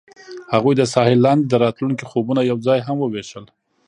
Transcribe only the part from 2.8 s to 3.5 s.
هم وویشل.